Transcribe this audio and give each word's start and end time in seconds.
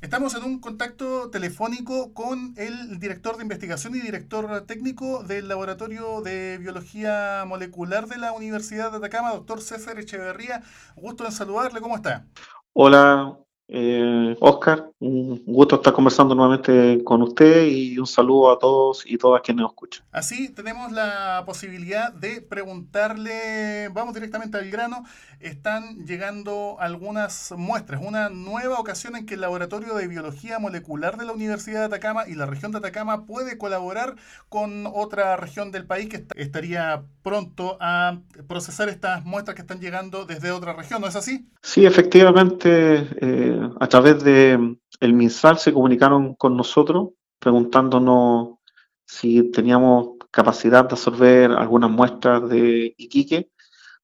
Estamos 0.00 0.34
en 0.34 0.44
un 0.44 0.60
contacto 0.60 1.28
telefónico 1.28 2.14
con 2.14 2.54
el 2.56 2.98
director 2.98 3.36
de 3.36 3.42
investigación 3.42 3.94
y 3.94 4.00
director 4.00 4.62
técnico 4.62 5.22
del 5.24 5.46
Laboratorio 5.46 6.22
de 6.22 6.56
Biología 6.56 7.44
Molecular 7.46 8.06
de 8.06 8.16
la 8.16 8.32
Universidad 8.32 8.90
de 8.90 8.96
Atacama, 8.96 9.32
doctor 9.32 9.60
César 9.60 9.98
Echeverría. 9.98 10.62
Gusto 10.96 11.26
en 11.26 11.32
saludarle, 11.32 11.82
¿cómo 11.82 11.96
está? 11.96 12.24
Hola, 12.72 13.38
eh, 13.72 14.36
Oscar, 14.40 14.90
un 14.98 15.44
gusto 15.46 15.76
estar 15.76 15.92
conversando 15.92 16.34
nuevamente 16.34 17.04
con 17.04 17.22
usted 17.22 17.66
y 17.66 17.96
un 17.98 18.06
saludo 18.06 18.50
a 18.50 18.58
todos 18.58 19.04
y 19.06 19.16
todas 19.16 19.42
quienes 19.42 19.62
nos 19.62 19.70
escuchan. 19.70 20.04
Así 20.10 20.48
tenemos 20.48 20.90
la 20.90 21.44
posibilidad 21.46 22.12
de 22.12 22.40
preguntarle, 22.40 23.88
vamos 23.92 24.14
directamente 24.14 24.58
al 24.58 24.70
grano, 24.70 25.04
están 25.38 26.04
llegando 26.04 26.76
algunas 26.80 27.54
muestras, 27.56 28.02
una 28.04 28.28
nueva 28.28 28.80
ocasión 28.80 29.14
en 29.14 29.24
que 29.24 29.34
el 29.34 29.40
Laboratorio 29.40 29.94
de 29.94 30.08
Biología 30.08 30.58
Molecular 30.58 31.16
de 31.16 31.26
la 31.26 31.32
Universidad 31.32 31.80
de 31.80 31.86
Atacama 31.86 32.24
y 32.26 32.34
la 32.34 32.46
región 32.46 32.72
de 32.72 32.78
Atacama 32.78 33.24
puede 33.24 33.56
colaborar 33.56 34.16
con 34.48 34.86
otra 34.92 35.36
región 35.36 35.70
del 35.70 35.86
país 35.86 36.08
que 36.08 36.24
estaría 36.34 37.04
pronto 37.22 37.76
a 37.80 38.18
procesar 38.48 38.88
estas 38.88 39.24
muestras 39.24 39.54
que 39.54 39.62
están 39.62 39.80
llegando 39.80 40.24
desde 40.24 40.50
otra 40.50 40.72
región, 40.72 41.00
¿no 41.00 41.06
es 41.06 41.14
así? 41.14 41.46
Sí, 41.62 41.86
efectivamente. 41.86 43.06
Eh, 43.20 43.59
a 43.78 43.86
través 43.88 44.22
de 44.22 44.76
el 45.00 45.14
MinSal 45.14 45.58
se 45.58 45.72
comunicaron 45.72 46.34
con 46.34 46.56
nosotros 46.56 47.10
preguntándonos 47.38 48.58
si 49.06 49.50
teníamos 49.50 50.18
capacidad 50.30 50.84
de 50.84 50.92
absorber 50.92 51.50
algunas 51.50 51.90
muestras 51.90 52.48
de 52.48 52.94
Iquique, 52.96 53.50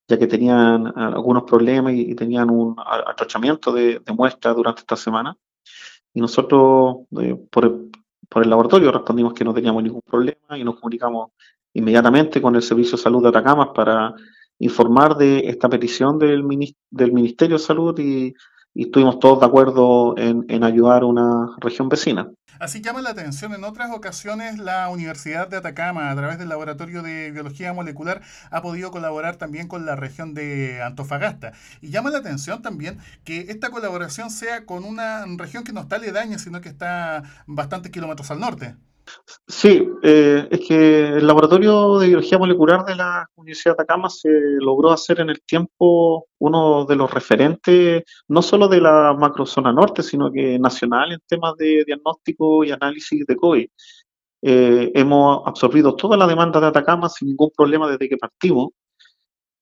ya 0.09 0.19
que 0.19 0.27
tenían 0.27 0.93
algunos 0.97 1.45
problemas 1.45 1.93
y, 1.95 2.15
tenían 2.15 2.51
un 2.51 2.75
atrochamiento 2.79 3.73
de, 3.73 4.01
muestras 4.17 4.57
durante 4.57 4.81
esta 4.81 4.97
semana. 4.97 5.37
Y 6.13 6.21
nosotros, 6.21 7.07
eh, 7.21 7.37
por, 7.51 7.67
el, 7.67 7.91
por, 8.29 8.43
el, 8.43 8.51
laboratorio, 8.51 8.91
respondimos 8.91 9.35
que 9.35 9.45
no 9.45 9.55
teníamos 9.55 9.83
ningún 9.83 10.03
problema 10.03 10.59
y 10.59 10.65
nos 10.65 10.77
comunicamos 10.77 11.31
inmediatamente 11.75 12.41
con 12.41 12.57
el 12.57 12.63
Servicio 12.63 12.97
de 12.97 13.03
Salud 13.03 13.23
de 13.23 13.29
Atacama 13.29 13.73
para 13.73 14.15
informar 14.59 15.17
de 15.17 15.41
esta 15.49 15.69
petición 15.69 16.19
del, 16.19 16.43
del 16.91 17.13
Ministerio 17.13 17.59
de 17.59 17.63
Salud 17.63 17.99
y 17.99 18.35
y 18.77 18.83
estuvimos 18.83 19.19
todos 19.21 19.41
de 19.41 19.47
acuerdo 19.47 20.15
en, 20.19 20.63
ayudar 20.63 21.03
a 21.03 21.07
una 21.07 21.57
región 21.61 21.89
vecina. 21.89 22.31
Así 22.61 22.83
llama 22.83 23.01
la 23.01 23.11
atención, 23.11 23.55
en 23.55 23.65
otras 23.65 23.91
ocasiones 23.91 24.59
la 24.59 24.91
Universidad 24.91 25.49
de 25.49 25.57
Atacama, 25.57 26.11
a 26.11 26.15
través 26.15 26.39
del 26.39 26.51
Laboratorio 26.51 27.03
de 27.03 27.31
Biología 27.31 27.73
Molecular, 27.73 28.21
ha 28.51 28.61
podido 28.61 28.91
colaborar 28.91 29.37
también 29.37 29.67
con 29.67 29.87
la 29.87 29.97
región 29.97 30.35
de 30.35 30.83
Antofagasta. 30.83 31.53
Y 31.81 31.89
llama 31.89 32.11
la 32.11 32.19
atención 32.19 32.61
también 32.61 32.99
que 33.25 33.47
esta 33.49 33.71
colaboración 33.71 34.31
sea 34.31 34.67
con 34.67 34.85
una 34.85 35.25
región 35.39 35.65
que 35.65 35.73
no 35.73 35.81
está 35.81 35.97
aledaña, 35.97 36.39
sino 36.39 36.61
que 36.61 36.69
está 36.69 37.23
bastantes 37.47 37.91
kilómetros 37.91 38.31
al 38.31 38.41
norte. 38.41 38.75
Sí, 39.49 39.89
eh, 40.03 40.49
es 40.51 40.61
que 40.67 41.09
el 41.19 41.27
laboratorio 41.27 41.99
de 41.99 42.09
biología 42.09 42.39
molecular 42.39 42.85
de 42.85 42.97
la 42.97 43.29
Universidad 43.37 43.77
de 43.77 43.83
Atacama 43.83 44.11
se 44.11 44.29
logró 44.59 44.91
hacer 44.91 45.21
en 45.21 45.31
el 45.31 45.41
tiempo 45.43 46.27
uno 46.39 46.85
de 46.85 46.97
los 46.97 47.11
referentes, 47.13 48.03
no 48.29 48.43
solo 48.43 48.69
de 48.69 48.81
la 48.81 49.15
macrozona 49.19 49.73
norte, 49.73 50.03
sino 50.03 50.33
que 50.33 50.59
nacional 50.59 51.13
en 51.13 51.21
temas 51.27 51.57
de 51.57 51.85
diagnóstico 51.87 52.65
y 52.65 52.73
análisis 52.73 53.25
de 53.27 53.37
COVID. 53.37 53.69
Eh, 54.43 54.93
hemos 54.95 55.43
absorbido 55.47 55.95
toda 55.97 56.17
la 56.17 56.27
demanda 56.27 56.61
de 56.61 56.67
Atacama 56.67 57.09
sin 57.09 57.29
ningún 57.29 57.51
problema 57.57 57.89
desde 57.89 58.09
que 58.09 58.17
partimos. 58.17 58.71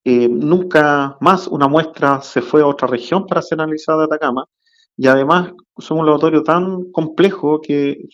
Eh, 0.05 0.28
nunca 0.28 1.17
más 1.20 1.47
una 1.47 1.69
muestra 1.69 2.20
se 2.20 2.42
fue 2.42 2.62
a 2.62 2.67
otra 2.67 2.89
región 2.89 3.27
para 3.27 3.42
ser 3.42 3.61
analizada 3.61 4.00
de 4.00 4.05
Atacama. 4.05 4.47
Y 4.97 5.06
además 5.09 5.53
somos 5.78 6.03
un 6.03 6.06
laboratorio 6.06 6.42
tan 6.42 6.91
complejo 6.92 7.61
que 7.61 8.05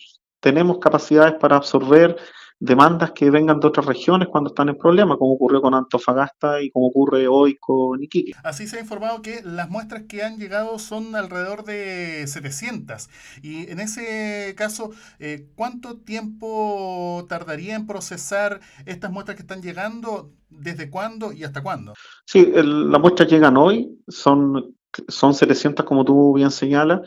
tenemos 0.41 0.79
capacidades 0.79 1.35
para 1.39 1.55
absorber 1.55 2.17
demandas 2.61 3.11
que 3.11 3.31
vengan 3.31 3.59
de 3.59 3.67
otras 3.67 3.87
regiones 3.87 4.27
cuando 4.27 4.51
están 4.51 4.69
en 4.69 4.77
problemas, 4.77 5.17
como 5.17 5.33
ocurrió 5.33 5.61
con 5.61 5.73
Antofagasta 5.73 6.61
y 6.61 6.69
como 6.69 6.87
ocurre 6.87 7.27
hoy 7.27 7.57
con 7.57 8.01
Iquique. 8.03 8.33
Así 8.43 8.67
se 8.67 8.77
ha 8.77 8.81
informado 8.81 9.23
que 9.23 9.41
las 9.43 9.67
muestras 9.69 10.03
que 10.07 10.21
han 10.21 10.37
llegado 10.37 10.77
son 10.77 11.15
alrededor 11.15 11.63
de 11.63 12.23
700. 12.27 13.09
Y 13.41 13.69
en 13.71 13.79
ese 13.79 14.53
caso, 14.55 14.91
eh, 15.17 15.47
¿cuánto 15.55 15.97
tiempo 15.97 17.25
tardaría 17.27 17.75
en 17.75 17.87
procesar 17.87 18.59
estas 18.85 19.11
muestras 19.11 19.37
que 19.37 19.41
están 19.41 19.63
llegando? 19.63 20.31
¿Desde 20.49 20.91
cuándo 20.91 21.33
y 21.33 21.43
hasta 21.43 21.63
cuándo? 21.63 21.93
Sí, 22.25 22.51
las 22.53 23.01
muestras 23.01 23.27
llegan 23.27 23.57
hoy, 23.57 23.89
son, 24.07 24.75
son 25.07 25.33
700 25.33 25.83
como 25.83 26.05
tú 26.05 26.33
bien 26.35 26.51
señalas. 26.51 27.01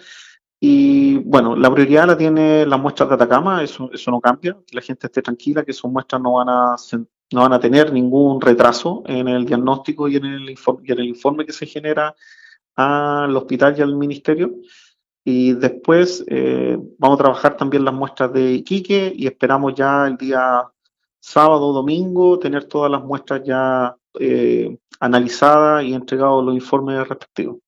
Y 0.67 1.19
bueno, 1.19 1.55
la 1.55 1.71
prioridad 1.71 2.07
la 2.07 2.17
tiene 2.17 2.65
las 2.65 2.81
muestras 2.81 3.11
de 3.11 3.17
Atacama, 3.17 3.63
eso, 3.63 3.91
eso 3.93 4.11
no 4.11 4.19
cambia, 4.19 4.57
que 4.67 4.75
la 4.75 4.81
gente 4.81 5.09
esté 5.09 5.21
tranquila, 5.21 5.63
que 5.63 5.75
sus 5.75 5.91
muestras 5.91 6.23
no 6.23 6.33
van 6.33 6.49
a, 6.49 6.77
no 7.33 7.43
van 7.43 7.53
a 7.53 7.61
tener 7.61 7.93
ningún 7.93 8.41
retraso 8.41 9.03
en 9.05 9.29
el 9.29 9.45
diagnóstico 9.45 10.09
y 10.09 10.17
en 10.17 10.25
el, 10.25 10.49
informe, 10.49 10.83
y 10.87 10.93
en 10.93 10.99
el 11.01 11.05
informe 11.05 11.45
que 11.45 11.53
se 11.53 11.67
genera 11.67 12.15
al 12.77 13.37
hospital 13.37 13.75
y 13.77 13.83
al 13.83 13.95
ministerio. 13.95 14.55
Y 15.23 15.53
después 15.53 16.25
eh, 16.29 16.79
vamos 16.99 17.21
a 17.21 17.23
trabajar 17.25 17.59
también 17.59 17.85
las 17.85 17.93
muestras 17.93 18.33
de 18.33 18.55
Iquique 18.55 19.13
y 19.15 19.27
esperamos 19.27 19.75
ya 19.75 20.07
el 20.07 20.17
día 20.17 20.67
sábado 21.21 21.69
o 21.69 21.73
domingo 21.75 22.39
tener 22.39 22.65
todas 22.65 22.91
las 22.91 23.05
muestras 23.05 23.43
ya 23.45 23.95
eh, 24.19 24.79
analizadas 24.99 25.85
y 25.85 25.93
entregados 25.93 26.43
los 26.43 26.55
informes 26.55 27.07
respectivos. 27.07 27.59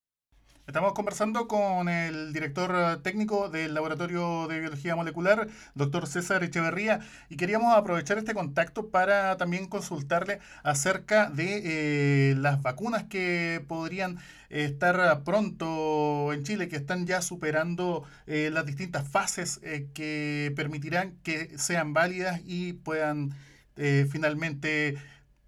Estamos 0.66 0.94
conversando 0.94 1.46
con 1.46 1.88
el 1.88 2.32
director 2.32 2.74
eh, 2.74 2.96
técnico 3.00 3.48
del 3.48 3.72
Laboratorio 3.72 4.48
de 4.48 4.58
Biología 4.58 4.96
Molecular, 4.96 5.46
doctor 5.76 6.08
César 6.08 6.42
Echeverría, 6.42 6.98
y 7.28 7.36
queríamos 7.36 7.76
aprovechar 7.76 8.18
este 8.18 8.34
contacto 8.34 8.88
para 8.88 9.36
también 9.36 9.68
consultarle 9.68 10.40
acerca 10.64 11.30
de 11.30 12.32
eh, 12.32 12.34
las 12.34 12.62
vacunas 12.62 13.04
que 13.04 13.64
podrían 13.68 14.18
estar 14.50 15.22
pronto 15.22 16.32
en 16.32 16.42
Chile, 16.42 16.66
que 16.66 16.74
están 16.74 17.06
ya 17.06 17.22
superando 17.22 18.02
eh, 18.26 18.50
las 18.52 18.66
distintas 18.66 19.06
fases 19.08 19.60
que 19.94 20.52
permitirán 20.56 21.12
que 21.22 21.56
sean 21.58 21.92
válidas 21.92 22.40
y 22.44 22.72
puedan 22.72 23.34
finalmente 23.76 24.96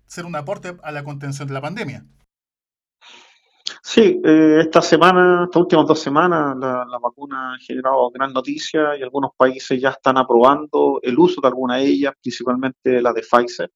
ser 0.06 0.26
un 0.26 0.36
aporte 0.36 0.76
a 0.82 0.92
la 0.92 1.02
contención 1.02 1.48
de 1.48 1.54
la 1.54 1.60
pandemia. 1.60 2.04
Sí, 3.82 4.20
eh, 4.24 4.58
esta 4.60 4.82
semana, 4.82 5.44
estas 5.44 5.60
últimas 5.60 5.86
dos 5.86 6.00
semanas, 6.00 6.56
la, 6.58 6.98
vacuna 7.00 7.54
ha 7.54 7.58
generado 7.58 8.10
gran 8.10 8.32
noticia 8.32 8.96
y 8.96 9.02
algunos 9.02 9.32
países 9.36 9.80
ya 9.80 9.90
están 9.90 10.18
aprobando 10.18 11.00
el 11.02 11.18
uso 11.18 11.40
de 11.40 11.48
alguna 11.48 11.76
de 11.76 11.86
ellas, 11.86 12.14
principalmente 12.20 13.00
la 13.00 13.12
de 13.12 13.22
Pfizer. 13.22 13.70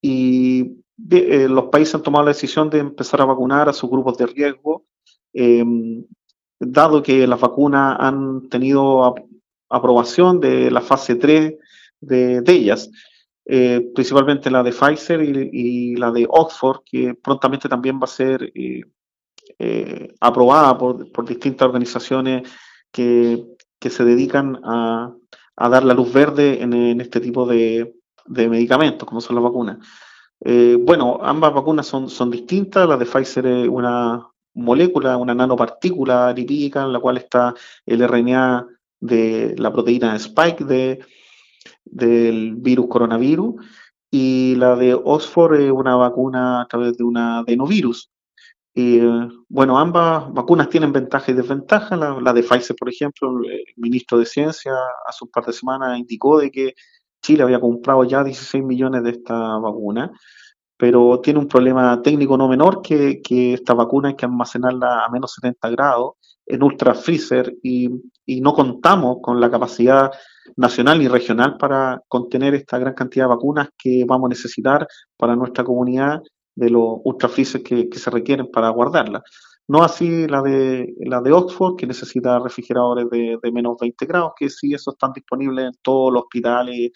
Y 0.00 0.82
eh, 1.10 1.48
los 1.48 1.64
países 1.66 1.94
han 1.94 2.02
tomado 2.02 2.24
la 2.24 2.32
decisión 2.32 2.70
de 2.70 2.78
empezar 2.78 3.20
a 3.20 3.24
vacunar 3.26 3.68
a 3.68 3.72
sus 3.72 3.90
grupos 3.90 4.18
de 4.18 4.26
riesgo, 4.26 4.86
em, 5.32 6.04
dado 6.58 7.02
que 7.02 7.26
las 7.26 7.40
vacunas 7.40 7.96
han 7.98 8.48
tenido 8.48 9.14
aprobación 9.68 10.40
de 10.40 10.70
la 10.70 10.80
fase 10.80 11.16
3 11.16 11.54
de, 12.00 12.42
ellas. 12.46 12.90
Eh, 13.44 13.90
principalmente 13.92 14.50
la 14.50 14.62
de 14.62 14.70
Pfizer 14.70 15.20
y, 15.20 15.96
la 15.96 16.12
de 16.12 16.26
Oxford, 16.28 16.82
que 16.84 17.14
prontamente 17.14 17.68
también 17.68 17.98
va 17.98 18.04
a 18.04 18.06
ser 18.06 18.52
eh, 18.54 20.14
aprobada 20.20 20.78
por, 20.78 21.26
distintas 21.26 21.66
organizaciones 21.66 22.48
que, 22.90 23.44
se 23.80 24.04
dedican 24.04 24.60
a, 24.64 25.12
dar 25.56 25.84
la 25.84 25.94
luz 25.94 26.12
verde 26.12 26.62
en, 26.62 27.00
este 27.00 27.20
tipo 27.20 27.46
de, 27.46 27.94
medicamentos, 28.28 29.08
como 29.08 29.20
son 29.20 29.36
las 29.36 29.44
vacunas. 29.44 29.78
Eh, 30.44 30.76
bueno, 30.80 31.18
ambas 31.22 31.52
vacunas 31.52 31.86
son, 31.86 32.08
son 32.08 32.30
distintas. 32.30 32.88
La 32.88 32.96
de 32.96 33.06
Pfizer 33.06 33.46
es 33.46 33.68
una 33.68 34.24
molécula, 34.54 35.16
una 35.16 35.34
nanopartícula 35.34 36.32
lipídica 36.32 36.82
en 36.82 36.92
la 36.92 37.00
cual 37.00 37.16
está 37.16 37.54
el 37.86 38.06
RNA 38.06 38.66
de 39.00 39.54
la 39.58 39.72
proteína 39.72 40.14
spike 40.16 40.64
de, 40.64 41.00
del 41.84 42.54
virus 42.56 42.86
coronavirus 42.88 43.54
y 44.10 44.54
la 44.56 44.76
de 44.76 44.94
Oxford 44.94 45.54
es 45.54 45.72
una 45.72 45.96
vacuna 45.96 46.62
a 46.62 46.68
través 46.68 46.96
de 46.98 47.04
una 47.04 47.38
adenovirus. 47.38 48.10
Y 48.74 49.00
bueno, 49.48 49.78
ambas 49.78 50.32
vacunas 50.32 50.68
tienen 50.68 50.92
ventajas 50.92 51.30
y 51.30 51.32
desventajas. 51.32 51.98
La, 51.98 52.32
de 52.32 52.42
Pfizer, 52.42 52.76
por 52.76 52.88
ejemplo, 52.90 53.30
el 53.44 53.64
ministro 53.76 54.18
de 54.18 54.26
Ciencia 54.26 54.72
hace 55.06 55.24
un 55.24 55.30
par 55.30 55.44
de 55.46 55.52
semanas 55.52 55.98
indicó 55.98 56.38
de 56.38 56.50
que 56.50 56.74
Chile 57.22 57.42
había 57.42 57.60
comprado 57.60 58.04
ya 58.04 58.24
16 58.24 58.64
millones 58.64 59.02
de 59.02 59.10
esta 59.10 59.58
vacuna, 59.58 60.10
pero 60.76 61.20
tiene 61.20 61.38
un 61.38 61.48
problema 61.48 62.00
técnico 62.02 62.36
no 62.36 62.48
menor 62.48 62.82
que, 62.82 63.22
que 63.22 63.54
esta 63.54 63.74
vacuna 63.74 64.08
hay 64.08 64.16
que 64.16 64.26
almacenarla 64.26 65.04
a 65.04 65.08
menos 65.10 65.32
70 65.34 65.70
grados 65.70 66.14
en 66.52 66.62
ultra 66.62 66.94
freezer 66.94 67.56
y, 67.62 67.88
no 68.40 68.54
contamos 68.54 69.18
con 69.22 69.40
la 69.40 69.50
capacidad 69.50 70.10
nacional 70.56 71.02
y 71.02 71.08
regional 71.08 71.56
para 71.58 72.00
contener 72.08 72.54
esta 72.54 72.78
gran 72.78 72.94
cantidad 72.94 73.24
de 73.24 73.34
vacunas 73.34 73.68
que 73.76 74.04
vamos 74.06 74.26
a 74.26 74.30
necesitar 74.30 74.86
para 75.16 75.36
nuestra 75.36 75.64
comunidad 75.64 76.20
de 76.54 76.70
los 76.70 76.98
ultrafreezers 77.04 77.62
que, 77.62 77.88
que 77.88 77.98
se 77.98 78.10
requieren 78.10 78.50
para 78.50 78.70
guardarla. 78.70 79.22
No 79.68 79.82
así 79.82 80.26
la 80.26 80.42
de, 80.42 80.94
la 81.00 81.20
de 81.20 81.32
Oxford, 81.32 81.76
que 81.76 81.86
necesita 81.86 82.38
refrigeradores 82.38 83.08
de, 83.10 83.38
de 83.42 83.52
menos 83.52 83.76
20 83.80 84.06
grados, 84.06 84.32
que 84.36 84.48
sí, 84.48 84.74
esos 84.74 84.94
están 84.94 85.12
disponibles 85.12 85.66
en 85.66 85.78
todos 85.82 86.12
los 86.12 86.22
hospitales 86.22 86.90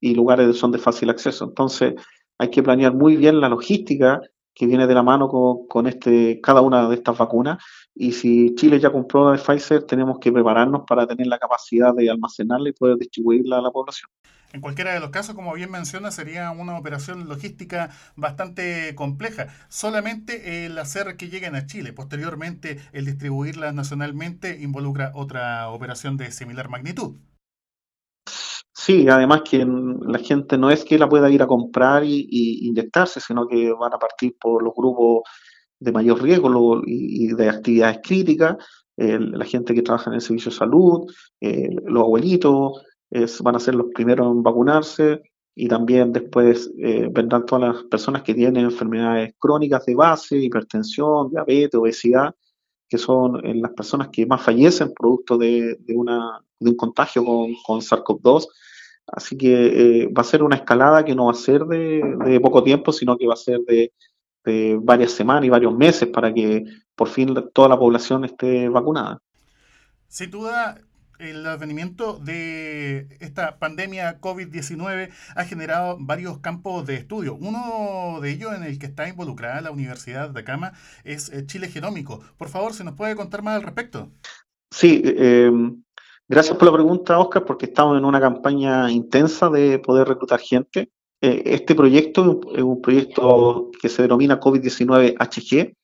y 0.00 0.14
lugares 0.14 0.56
son 0.56 0.72
de 0.72 0.78
fácil 0.78 1.10
acceso. 1.10 1.44
Entonces, 1.44 1.94
hay 2.38 2.50
que 2.50 2.62
planear 2.62 2.94
muy 2.94 3.16
bien 3.16 3.40
la 3.40 3.48
logística 3.48 4.20
que 4.58 4.66
viene 4.66 4.88
de 4.88 4.94
la 4.94 5.04
mano 5.04 5.28
con, 5.68 5.86
este, 5.86 6.40
cada 6.40 6.62
una 6.62 6.88
de 6.88 6.96
estas 6.96 7.16
vacunas. 7.16 7.62
Y 7.94 8.12
si 8.12 8.54
Chile 8.56 8.80
ya 8.80 8.90
compró 8.90 9.26
la 9.26 9.36
de 9.36 9.42
Pfizer, 9.42 9.84
tenemos 9.84 10.18
que 10.18 10.32
prepararnos 10.32 10.82
para 10.86 11.06
tener 11.06 11.28
la 11.28 11.38
capacidad 11.38 11.94
de 11.94 12.10
almacenarla 12.10 12.68
y 12.68 12.72
poder 12.72 12.96
distribuirla 12.96 13.58
a 13.58 13.62
la 13.62 13.70
población. 13.70 14.10
En 14.52 14.60
cualquiera 14.60 14.94
de 14.94 15.00
los 15.00 15.10
casos, 15.10 15.34
como 15.34 15.52
bien 15.52 15.70
menciona, 15.70 16.10
sería 16.10 16.50
una 16.50 16.76
operación 16.76 17.28
logística 17.28 17.90
bastante 18.16 18.94
compleja. 18.96 19.48
Solamente 19.68 20.64
el 20.64 20.76
hacer 20.78 21.16
que 21.16 21.28
lleguen 21.28 21.54
a 21.54 21.66
Chile, 21.66 21.92
posteriormente 21.92 22.80
el 22.92 23.04
distribuirlas 23.04 23.74
nacionalmente, 23.74 24.58
involucra 24.60 25.12
otra 25.14 25.68
operación 25.68 26.16
de 26.16 26.32
similar 26.32 26.68
magnitud. 26.68 27.14
Sí, 28.80 29.08
además 29.08 29.42
que 29.42 29.66
la 29.66 30.20
gente 30.20 30.56
no 30.56 30.70
es 30.70 30.84
que 30.84 30.98
la 30.98 31.08
pueda 31.08 31.28
ir 31.28 31.42
a 31.42 31.48
comprar 31.48 32.04
y, 32.04 32.28
inyectarse, 32.62 33.20
sino 33.20 33.48
que 33.48 33.72
van 33.72 33.92
a 33.92 33.98
partir 33.98 34.36
por 34.40 34.62
los 34.62 34.72
grupos 34.72 35.22
de 35.80 35.90
mayor 35.90 36.22
riesgo 36.22 36.82
y, 36.86 37.34
de 37.34 37.48
actividades 37.48 37.98
críticas, 38.04 38.56
la 38.96 39.44
gente 39.44 39.74
que 39.74 39.82
trabaja 39.82 40.10
en 40.10 40.14
el 40.14 40.20
servicio 40.20 40.52
de 40.52 40.58
salud, 40.58 41.10
los 41.40 42.02
abuelitos, 42.04 42.84
van 43.42 43.56
a 43.56 43.60
ser 43.60 43.74
los 43.74 43.88
primeros 43.92 44.30
en 44.30 44.44
vacunarse 44.44 45.22
y 45.56 45.66
también 45.66 46.12
después 46.12 46.70
eh, 46.78 47.08
vendrán 47.10 47.46
todas 47.46 47.74
las 47.74 47.84
personas 47.84 48.22
que 48.22 48.32
tienen 48.32 48.64
enfermedades 48.64 49.34
crónicas 49.40 49.84
de 49.86 49.96
base, 49.96 50.38
hipertensión, 50.38 51.30
diabetes, 51.30 51.74
obesidad, 51.74 52.32
que 52.88 52.98
son 52.98 53.44
eh, 53.44 53.54
las 53.54 53.72
personas 53.72 54.08
que 54.08 54.26
más 54.26 54.42
fallecen 54.42 54.92
producto 54.94 55.36
de, 55.36 55.76
de, 55.80 55.94
una, 55.94 56.40
de 56.58 56.70
un 56.70 56.76
contagio 56.76 57.24
con, 57.24 57.54
con 57.64 57.80
SARS-CoV-2. 57.80 58.46
Así 59.06 59.36
que 59.36 60.02
eh, 60.02 60.08
va 60.08 60.22
a 60.22 60.24
ser 60.24 60.42
una 60.42 60.56
escalada 60.56 61.04
que 61.04 61.14
no 61.14 61.26
va 61.26 61.32
a 61.32 61.34
ser 61.34 61.64
de, 61.64 62.02
de 62.24 62.40
poco 62.40 62.62
tiempo, 62.62 62.92
sino 62.92 63.16
que 63.16 63.26
va 63.26 63.34
a 63.34 63.36
ser 63.36 63.60
de, 63.60 63.92
de, 64.44 64.78
varias 64.82 65.12
semanas 65.12 65.44
y 65.44 65.50
varios 65.50 65.74
meses 65.74 66.08
para 66.08 66.32
que 66.32 66.64
por 66.94 67.08
fin 67.08 67.34
toda 67.52 67.68
la 67.68 67.78
población 67.78 68.24
esté 68.24 68.68
vacunada. 68.68 69.20
Sin 70.08 70.30
duda, 70.30 70.80
el 71.18 71.46
advenimiento 71.46 72.18
de 72.18 73.16
esta 73.20 73.58
pandemia 73.58 74.20
COVID-19 74.20 75.10
ha 75.34 75.44
generado 75.44 75.96
varios 76.00 76.38
campos 76.38 76.86
de 76.86 76.94
estudio. 76.94 77.34
Uno 77.34 78.20
de 78.20 78.30
ellos 78.30 78.54
en 78.54 78.62
el 78.62 78.78
que 78.78 78.86
está 78.86 79.08
involucrada 79.08 79.60
la 79.60 79.70
Universidad 79.70 80.30
de 80.30 80.40
Acama 80.40 80.72
es 81.04 81.28
eh, 81.30 81.44
Chile 81.46 81.68
Genómico. 81.68 82.20
Por 82.36 82.48
favor, 82.48 82.72
¿se 82.72 82.84
nos 82.84 82.94
puede 82.94 83.16
contar 83.16 83.42
más 83.42 83.56
al 83.56 83.62
respecto? 83.62 84.10
Sí, 84.70 85.02
eh, 85.04 85.50
gracias 86.28 86.56
por 86.56 86.66
la 86.66 86.74
pregunta, 86.74 87.18
Oscar, 87.18 87.44
porque 87.44 87.66
estamos 87.66 87.98
en 87.98 88.04
una 88.04 88.20
campaña 88.20 88.90
intensa 88.90 89.48
de 89.48 89.78
poder 89.78 90.08
reclutar 90.08 90.40
gente. 90.40 90.90
Eh, 91.20 91.42
este 91.46 91.74
proyecto 91.74 92.40
es 92.54 92.62
un 92.62 92.80
proyecto 92.80 93.70
que 93.80 93.88
se 93.88 94.02
denomina 94.02 94.38
COVID-19 94.38 95.16
HG, 95.18 95.74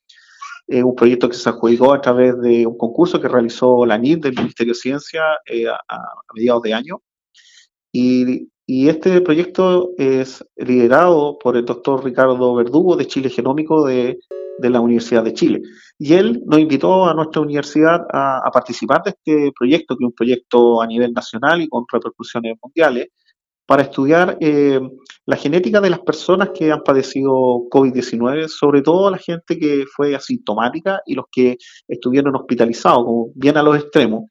es 0.66 0.82
un 0.82 0.94
proyecto 0.94 1.28
que 1.28 1.36
se 1.36 1.48
adjudicó 1.48 1.92
a 1.92 2.00
través 2.00 2.40
de 2.40 2.66
un 2.66 2.76
concurso 2.76 3.20
que 3.20 3.28
realizó 3.28 3.84
la 3.84 3.98
NID 3.98 4.18
del 4.18 4.34
Ministerio 4.34 4.72
de 4.72 4.78
Ciencia 4.78 5.22
eh, 5.46 5.66
a, 5.68 5.74
a, 5.74 5.98
mediados 6.34 6.62
de 6.62 6.74
año. 6.74 7.00
Y, 7.92 8.48
este 8.66 9.20
proyecto 9.20 9.90
es 9.98 10.42
liderado 10.56 11.38
por 11.38 11.54
el 11.58 11.66
doctor 11.66 12.02
Ricardo 12.02 12.54
Verdugo 12.54 12.96
de 12.96 13.06
Chile 13.06 13.28
Genómico 13.28 13.86
de, 13.86 14.18
de 14.58 14.70
la 14.70 14.80
Universidad 14.80 15.22
de 15.22 15.34
Chile. 15.34 15.60
Y 15.98 16.14
él 16.14 16.42
nos 16.46 16.60
invitó 16.60 17.06
a 17.06 17.14
nuestra 17.14 17.42
universidad 17.42 18.06
a, 18.10 18.50
participar 18.52 19.02
de 19.02 19.10
este 19.10 19.52
proyecto, 19.56 19.96
que 19.96 20.04
es 20.04 20.08
un 20.08 20.14
proyecto 20.14 20.80
a 20.80 20.86
nivel 20.86 21.12
nacional 21.12 21.60
y 21.60 21.68
con 21.68 21.84
repercusiones 21.92 22.56
mundiales, 22.62 23.08
para 23.66 23.82
estudiar 23.82 24.36
eh, 24.40 24.80
la 25.26 25.36
genética 25.36 25.80
de 25.80 25.90
las 25.90 26.00
personas 26.00 26.50
que 26.50 26.70
han 26.70 26.82
padecido 26.82 27.32
COVID-19, 27.70 28.48
sobre 28.48 28.82
todo 28.82 29.10
la 29.10 29.18
gente 29.18 29.58
que 29.58 29.84
fue 29.94 30.14
asintomática 30.14 31.00
y 31.06 31.14
los 31.14 31.26
que 31.32 31.56
estuvieron 31.88 32.36
hospitalizados, 32.36 33.04
como 33.04 33.28
bien 33.34 33.56
a 33.56 33.62
los 33.62 33.76
extremos, 33.76 34.24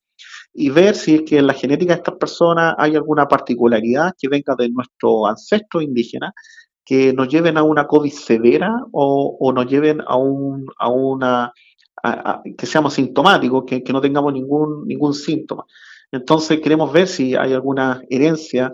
y 0.53 0.69
ver 0.69 0.95
si 0.95 1.15
es 1.15 1.21
que 1.23 1.39
en 1.39 1.47
la 1.47 1.53
genética 1.53 1.93
de 1.93 1.97
estas 1.97 2.15
personas 2.15 2.75
hay 2.77 2.95
alguna 2.95 3.27
particularidad 3.27 4.13
que 4.19 4.29
venga 4.29 4.55
de 4.55 4.69
nuestro 4.69 5.25
ancestro 5.25 5.81
indígena 5.81 6.31
que 6.85 7.13
nos 7.13 7.27
lleven 7.27 7.57
a 7.57 7.63
una 7.63 7.87
COVID 7.87 8.11
severa 8.11 8.71
o, 8.91 9.37
o 9.39 9.51
nos 9.51 9.65
lleven 9.65 10.01
a, 10.05 10.17
un, 10.17 10.65
a 10.77 10.89
una 10.89 11.51
que 12.57 12.65
seamos 12.65 12.93
sintomáticos, 12.93 13.63
que, 13.65 13.81
que 13.81 13.93
no 13.93 14.01
tengamos 14.01 14.33
ningún, 14.33 14.85
ningún 14.85 15.13
síntoma. 15.13 15.65
Entonces 16.13 16.61
queremos 16.61 16.93
ver 16.93 17.07
si 17.07 17.33
hay 17.33 17.53
alguna 17.53 18.03
herencia 18.07 18.71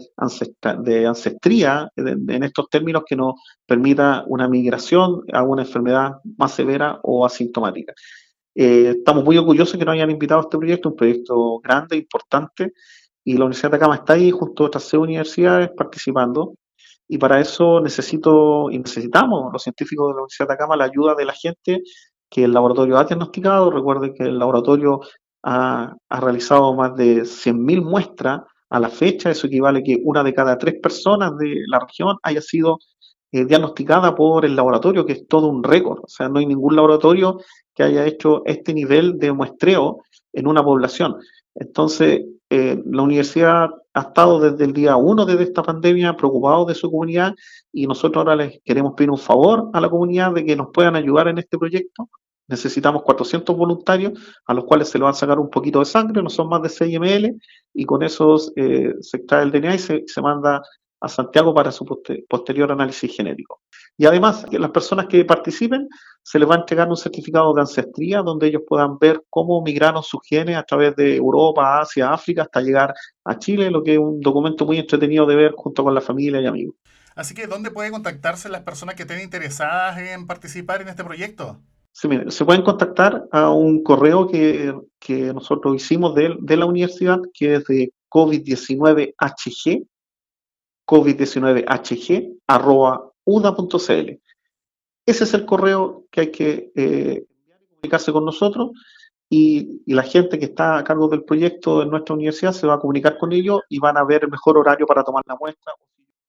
de 0.79 1.07
ancestría 1.07 1.89
en 1.95 2.43
estos 2.43 2.69
términos 2.69 3.03
que 3.07 3.15
nos 3.15 3.35
permita 3.65 4.25
una 4.27 4.49
migración 4.49 5.21
a 5.31 5.43
una 5.43 5.61
enfermedad 5.61 6.17
más 6.37 6.51
severa 6.51 6.99
o 7.01 7.25
asintomática. 7.25 7.93
Eh, 8.53 8.95
estamos 8.97 9.23
muy 9.23 9.37
orgullosos 9.37 9.79
que 9.79 9.85
nos 9.85 9.93
hayan 9.93 10.11
invitado 10.11 10.41
a 10.41 10.43
este 10.43 10.57
proyecto, 10.57 10.89
un 10.89 10.95
proyecto 10.97 11.59
grande, 11.59 11.95
importante, 11.95 12.73
y 13.23 13.37
la 13.37 13.45
Universidad 13.45 13.71
de 13.71 13.77
Atacama 13.77 13.95
está 13.95 14.13
ahí 14.13 14.31
junto 14.31 14.65
a 14.65 14.67
otras 14.67 14.83
seis 14.83 15.01
universidades 15.01 15.69
participando. 15.77 16.55
Y 17.07 17.17
para 17.19 17.39
eso 17.39 17.79
necesito 17.79 18.69
y 18.69 18.79
necesitamos 18.79 19.49
los 19.53 19.63
científicos 19.63 20.09
de 20.09 20.11
la 20.15 20.21
Universidad 20.23 20.49
de 20.49 20.53
Atacama 20.55 20.75
la 20.75 20.83
ayuda 20.83 21.15
de 21.15 21.23
la 21.23 21.33
gente 21.33 21.83
que 22.29 22.43
el 22.43 22.51
laboratorio 22.51 22.97
ha 22.97 23.05
diagnosticado. 23.05 23.71
Recuerden 23.71 24.13
que 24.13 24.23
el 24.23 24.37
laboratorio 24.37 24.99
ha, 25.43 25.95
realizado 26.09 26.73
más 26.75 26.95
de 26.95 27.21
100.000 27.21 27.83
muestras 27.83 28.41
a 28.69 28.79
la 28.79 28.89
fecha, 28.89 29.31
eso 29.31 29.47
equivale 29.47 29.79
a 29.79 29.83
que 29.83 29.99
una 30.03 30.23
de 30.23 30.33
cada 30.33 30.57
tres 30.57 30.75
personas 30.81 31.37
de 31.37 31.63
la 31.67 31.79
región 31.79 32.17
haya 32.23 32.41
sido 32.41 32.79
eh, 33.31 33.45
diagnosticada 33.45 34.15
por 34.15 34.45
el 34.45 34.55
laboratorio, 34.55 35.05
que 35.05 35.13
es 35.13 35.27
todo 35.27 35.47
un 35.47 35.63
récord. 35.63 35.99
O 36.03 36.07
sea, 36.07 36.29
no 36.29 36.39
hay 36.39 36.45
ningún 36.45 36.75
laboratorio 36.75 37.39
que 37.73 37.83
haya 37.83 38.05
hecho 38.05 38.43
este 38.45 38.73
nivel 38.73 39.17
de 39.17 39.31
muestreo 39.31 40.03
en 40.33 40.47
una 40.47 40.63
población. 40.63 41.15
Entonces, 41.55 42.21
eh, 42.49 42.81
la 42.85 43.03
universidad 43.03 43.69
ha 43.93 44.01
estado 44.01 44.39
desde 44.39 44.65
el 44.65 44.73
día 44.73 44.95
uno 44.95 45.25
de 45.25 45.41
esta 45.43 45.61
pandemia 45.61 46.15
preocupado 46.15 46.65
de 46.65 46.75
su 46.75 46.89
comunidad 46.89 47.33
y 47.71 47.85
nosotros 47.85 48.17
ahora 48.17 48.35
les 48.35 48.59
queremos 48.63 48.93
pedir 48.95 49.11
un 49.11 49.17
favor 49.17 49.69
a 49.73 49.81
la 49.81 49.89
comunidad 49.89 50.33
de 50.33 50.45
que 50.45 50.55
nos 50.55 50.69
puedan 50.73 50.95
ayudar 50.95 51.27
en 51.27 51.37
este 51.37 51.57
proyecto 51.57 52.09
necesitamos 52.49 53.03
400 53.03 53.55
voluntarios 53.55 54.19
a 54.45 54.53
los 54.53 54.65
cuales 54.65 54.89
se 54.89 54.97
le 54.97 55.05
va 55.05 55.11
a 55.11 55.13
sacar 55.13 55.39
un 55.39 55.49
poquito 55.49 55.79
de 55.79 55.85
sangre, 55.85 56.21
no 56.21 56.29
son 56.29 56.49
más 56.49 56.61
de 56.61 56.69
6 56.69 56.99
ml, 56.99 57.39
y 57.73 57.85
con 57.85 58.03
esos 58.03 58.51
eh, 58.55 58.93
se 59.01 59.17
extrae 59.17 59.43
el 59.43 59.51
DNA 59.51 59.75
y 59.75 59.79
se, 59.79 60.03
se, 60.07 60.21
manda 60.21 60.61
a 60.99 61.07
Santiago 61.07 61.53
para 61.53 61.71
su 61.71 61.85
posterior 62.27 62.71
análisis 62.71 63.15
genético. 63.15 63.61
Y 63.97 64.05
además, 64.05 64.45
las 64.51 64.71
personas 64.71 65.07
que 65.07 65.23
participen 65.25 65.87
se 66.23 66.39
les 66.39 66.49
va 66.49 66.55
a 66.55 66.59
entregar 66.59 66.87
un 66.87 66.97
certificado 66.97 67.53
de 67.53 67.61
ancestría 67.61 68.21
donde 68.21 68.47
ellos 68.47 68.63
puedan 68.67 68.97
ver 68.97 69.23
cómo 69.29 69.61
migraron 69.61 70.03
sus 70.03 70.21
genes 70.27 70.57
a 70.57 70.63
través 70.63 70.95
de 70.95 71.15
Europa, 71.15 71.79
Asia, 71.79 72.11
África, 72.11 72.43
hasta 72.43 72.61
llegar 72.61 72.93
a 73.23 73.37
Chile, 73.37 73.69
lo 73.69 73.83
que 73.83 73.93
es 73.93 73.99
un 73.99 74.19
documento 74.19 74.65
muy 74.65 74.77
entretenido 74.77 75.25
de 75.25 75.35
ver 75.35 75.53
junto 75.55 75.83
con 75.83 75.93
la 75.93 76.01
familia 76.01 76.41
y 76.41 76.47
amigos. 76.47 76.75
Así 77.15 77.33
que, 77.33 77.47
¿dónde 77.47 77.71
puede 77.71 77.91
contactarse 77.91 78.47
las 78.49 78.61
personas 78.61 78.95
que 78.95 79.03
estén 79.03 79.21
interesadas 79.21 79.97
en 79.97 80.27
participar 80.27 80.81
en 80.81 80.89
este 80.89 81.03
proyecto? 81.03 81.59
Se 81.99 82.45
pueden 82.45 82.61
contactar 82.61 83.27
a 83.29 83.49
un 83.49 83.83
correo 83.83 84.25
que, 84.25 84.73
que 84.99 85.33
nosotros 85.33 85.75
hicimos 85.75 86.15
de, 86.15 86.33
de, 86.39 86.55
la 86.55 86.65
universidad, 86.65 87.19
que 87.33 87.55
es 87.55 87.65
de 87.65 87.91
COVID-19HG, 88.09 89.85
COVID-19HG, 90.87 92.37
arroba. 92.47 93.11
Ese 93.25 95.23
es 95.25 95.33
el 95.33 95.45
correo 95.45 96.05
que 96.09 96.21
hay 96.21 96.31
que 96.31 96.71
eh, 96.73 97.25
comunicarse 97.67 98.13
con 98.13 98.23
nosotros 98.23 98.71
y, 99.29 99.81
y, 99.85 99.93
la 99.93 100.03
gente 100.03 100.39
que 100.39 100.45
está 100.45 100.77
a 100.77 100.83
cargo 100.85 101.09
del 101.09 101.25
proyecto 101.25 101.81
en 101.83 101.89
nuestra 101.89 102.15
universidad 102.15 102.53
se 102.53 102.65
va 102.65 102.75
a 102.75 102.79
comunicar 102.79 103.17
con 103.17 103.33
ellos 103.33 103.59
y 103.67 103.77
van 103.77 103.97
a 103.97 104.05
ver 104.05 104.23
el 104.23 104.31
mejor 104.31 104.57
horario 104.57 104.87
para 104.87 105.03
tomar 105.03 105.23
la 105.27 105.35
muestra 105.35 105.73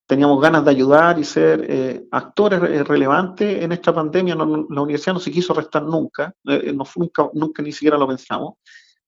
teníamos 0.07 0.41
ganas 0.41 0.65
de 0.65 0.71
ayudar 0.71 1.19
y 1.19 1.25
ser 1.25 1.67
eh, 1.69 2.07
actores 2.13 2.61
relevantes 2.87 3.63
en 3.63 3.73
esta 3.73 3.93
pandemia. 3.93 4.37
la 4.37 4.45
universidad 4.45 5.15
no 5.15 5.21
se 5.21 5.33
quiso 5.33 5.53
restar 5.53 5.83
nunca, 5.83 6.33
nunca, 6.45 7.29
nunca 7.35 7.63
ni 7.63 7.73
siquiera 7.73 7.99
lo 7.99 8.07
pensamos, 8.07 8.55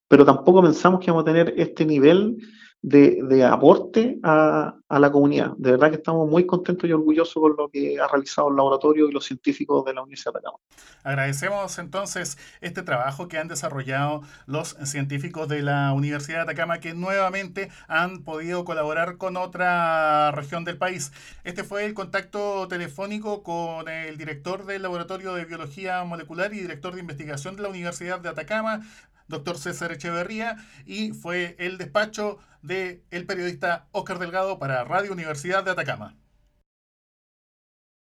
pero 0.08 0.26
tampoco 0.26 0.60
pensamos 0.60 1.00
que 1.00 1.06
íbamos 1.06 1.22
a 1.22 1.32
tener 1.32 1.54
este 1.56 1.86
nivel 1.86 2.36
de, 2.82 3.44
aporte 3.44 4.18
a, 4.22 4.74
la 4.88 5.12
comunidad. 5.12 5.52
De 5.56 5.72
verdad 5.72 5.90
que 5.90 5.96
estamos 5.96 6.28
muy 6.28 6.46
contentos 6.46 6.88
y 6.88 6.92
orgullosos 6.92 7.34
con 7.34 7.54
lo 7.56 7.68
que 7.68 8.00
ha 8.00 8.08
realizado 8.08 8.48
el 8.48 8.56
laboratorio 8.56 9.08
y 9.08 9.12
los 9.12 9.24
científicos 9.24 9.84
de 9.84 9.94
la 9.94 10.02
Universidad 10.02 10.32
de 10.32 10.38
Atacama. 10.38 10.58
Agradecemos 11.04 11.78
entonces 11.78 12.38
este 12.60 12.82
trabajo 12.82 13.28
que 13.28 13.38
han 13.38 13.48
desarrollado 13.48 14.22
los 14.46 14.76
científicos 14.84 15.48
de 15.48 15.62
la 15.62 15.92
Universidad 15.92 16.38
de 16.38 16.42
Atacama 16.42 16.80
que 16.80 16.94
nuevamente 16.94 17.70
han 17.86 18.24
podido 18.24 18.64
colaborar 18.64 19.16
con 19.16 19.36
otra 19.36 20.32
región 20.32 20.64
del 20.64 20.78
país. 20.78 21.12
Este 21.44 21.64
fue 21.64 21.84
el 21.84 21.94
contacto 21.94 22.66
telefónico 22.68 23.42
con 23.42 23.88
el 23.88 24.16
director 24.16 24.64
del 24.64 24.82
Laboratorio 24.82 25.34
de 25.34 25.44
Biología 25.44 26.02
Molecular 26.04 26.52
y 26.54 26.60
director 26.60 26.94
de 26.94 27.00
investigación 27.00 27.56
de 27.56 27.62
la 27.62 27.68
Universidad 27.68 28.20
de 28.20 28.28
Atacama, 28.28 28.80
doctor 29.30 29.56
César 29.56 29.92
Echeverría, 29.92 30.56
y 30.84 31.12
fue 31.12 31.56
el 31.58 31.78
despacho 31.78 32.38
del 32.60 33.02
el 33.10 33.24
periodista 33.24 33.86
Oscar 33.92 34.18
Delgado 34.18 34.58
para 34.58 34.84
Radio 34.84 35.12
Universidad 35.12 35.64
de 35.64 35.70
Atacama. 35.70 36.16